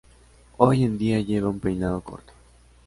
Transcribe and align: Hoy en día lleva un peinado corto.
Hoy 0.57 0.83
en 0.83 0.97
día 0.97 1.19
lleva 1.19 1.49
un 1.51 1.59
peinado 1.59 2.01
corto. 2.01 2.33